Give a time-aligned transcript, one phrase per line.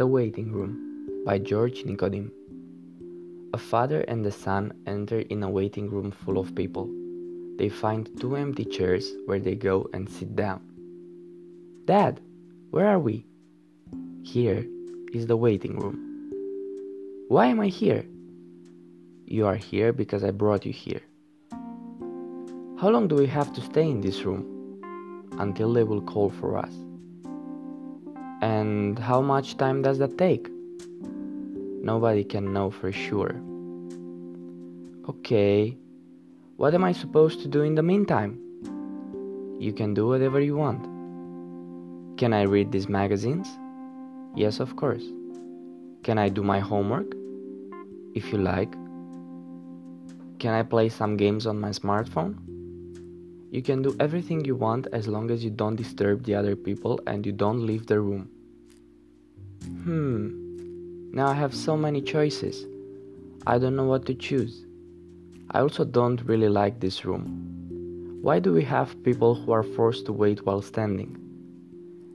[0.00, 2.30] The Waiting Room by George Nicodim.
[3.52, 6.88] A father and a son enter in a waiting room full of people.
[7.58, 10.62] They find two empty chairs where they go and sit down.
[11.84, 12.18] Dad,
[12.70, 13.26] where are we?
[14.22, 14.64] Here
[15.12, 15.98] is the waiting room.
[17.28, 18.06] Why am I here?
[19.26, 21.02] You are here because I brought you here.
[22.80, 24.46] How long do we have to stay in this room?
[25.38, 26.72] Until they will call for us.
[28.40, 30.48] And how much time does that take?
[31.82, 33.40] Nobody can know for sure.
[35.08, 35.76] Okay,
[36.56, 38.38] what am I supposed to do in the meantime?
[39.58, 40.84] You can do whatever you want.
[42.18, 43.48] Can I read these magazines?
[44.34, 45.04] Yes, of course.
[46.02, 47.14] Can I do my homework?
[48.14, 48.72] If you like.
[50.38, 52.36] Can I play some games on my smartphone?
[53.50, 57.00] You can do everything you want as long as you don't disturb the other people
[57.08, 58.30] and you don't leave the room.
[59.82, 62.64] Hmm, now I have so many choices.
[63.48, 64.64] I don't know what to choose.
[65.50, 68.20] I also don't really like this room.
[68.22, 71.16] Why do we have people who are forced to wait while standing?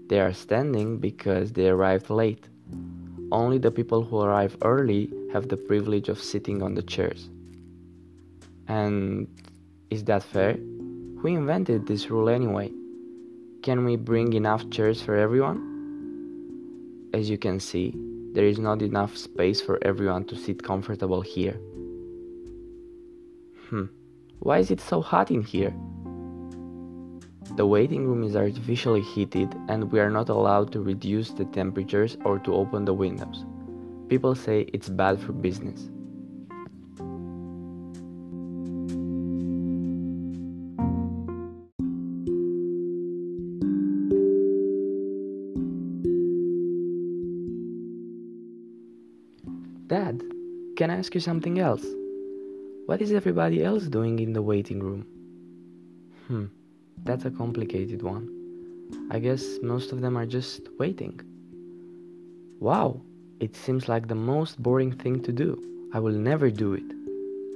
[0.07, 2.47] They are standing because they arrived late.
[3.31, 7.27] Only the people who arrive early have the privilege of sitting on the chairs.
[8.67, 9.27] And
[9.89, 10.57] is that fair?
[11.25, 12.71] Who invented this rule anyway?
[13.63, 15.57] Can we bring enough chairs for everyone?
[17.15, 17.95] As you can see,
[18.33, 21.59] there is not enough space for everyone to sit comfortable here.
[23.71, 23.85] Hmm,
[24.37, 25.73] why is it so hot in here?
[27.55, 32.17] The waiting room is artificially heated and we are not allowed to reduce the temperatures
[32.23, 33.45] or to open the windows.
[34.09, 35.89] People say it's bad for business.
[49.87, 50.23] Dad,
[50.77, 51.85] can I ask you something else?
[52.87, 55.05] What is everybody else doing in the waiting room?
[56.27, 56.45] Hmm,
[57.03, 58.27] that's a complicated one.
[59.11, 61.21] I guess most of them are just waiting.
[62.59, 63.01] Wow,
[63.39, 65.61] it seems like the most boring thing to do.
[65.93, 66.89] I will never do it.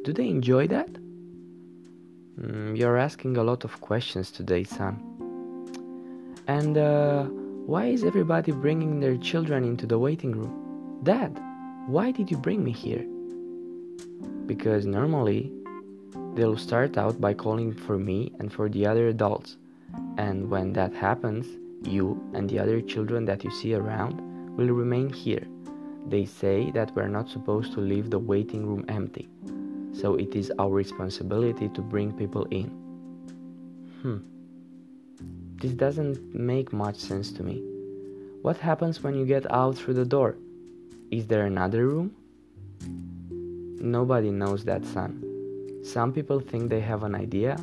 [0.03, 0.91] Do they enjoy that?
[2.39, 5.01] Mm, you're asking a lot of questions today, son.
[6.47, 10.99] And uh, why is everybody bringing their children into the waiting room?
[11.03, 11.39] Dad,
[11.87, 13.05] why did you bring me here?
[14.45, 15.51] Because normally
[16.35, 19.57] they'll start out by calling for me and for the other adults.
[20.17, 21.47] And when that happens,
[21.83, 24.19] you and the other children that you see around
[24.57, 25.45] will remain here.
[26.07, 29.29] They say that we're not supposed to leave the waiting room empty.
[29.93, 32.69] So it is our responsibility to bring people in.
[34.01, 34.17] Hmm.
[35.57, 37.61] This doesn't make much sense to me.
[38.41, 40.37] What happens when you get out through the door?
[41.11, 42.15] Is there another room?
[43.81, 45.23] Nobody knows that, son.
[45.83, 47.57] Some people think they have an idea,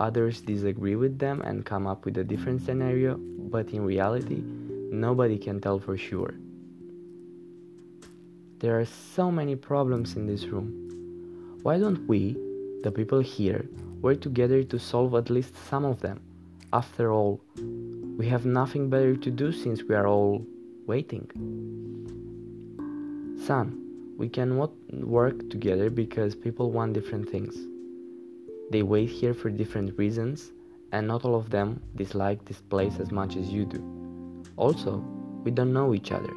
[0.00, 4.42] others disagree with them and come up with a different scenario, but in reality,
[4.90, 6.34] nobody can tell for sure.
[8.58, 11.58] There are so many problems in this room.
[11.62, 12.36] Why don't we,
[12.82, 13.68] the people here,
[14.02, 16.20] work together to solve at least some of them?
[16.72, 17.40] After all,
[18.16, 20.44] we have nothing better to do since we are all
[20.88, 21.30] waiting.
[23.38, 27.56] Son, we cannot work together because people want different things.
[28.70, 30.52] They wait here for different reasons,
[30.92, 34.42] and not all of them dislike this place as much as you do.
[34.56, 35.02] Also,
[35.44, 36.34] we don't know each other.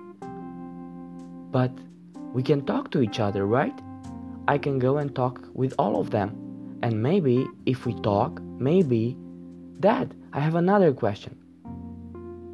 [1.51, 1.72] But
[2.34, 3.78] we can talk to each other, right?
[4.47, 6.29] I can go and talk with all of them.
[6.83, 9.18] And maybe if we talk, maybe.
[9.79, 11.35] Dad, I have another question.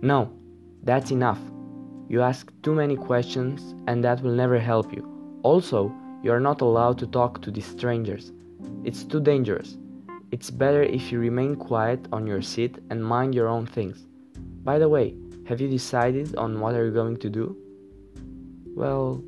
[0.02, 0.32] No,
[0.84, 1.40] that's enough.
[2.10, 5.40] You ask too many questions, and that will never help you.
[5.44, 8.32] Also, you are not allowed to talk to these strangers.
[8.84, 9.78] It's too dangerous.
[10.32, 14.08] It's better if you remain quiet on your seat and mind your own things.
[14.64, 15.16] By the way,
[15.48, 17.56] have you decided on what are you going to do?
[18.76, 19.24] Well,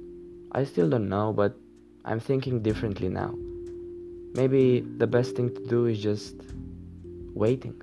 [0.52, 1.58] I still don't know, but
[2.06, 3.34] I'm thinking differently now.
[4.36, 6.36] Maybe the best thing to do is just
[7.34, 7.82] waiting.